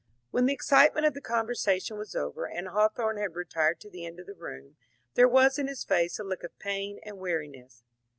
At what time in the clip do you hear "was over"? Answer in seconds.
1.95-2.45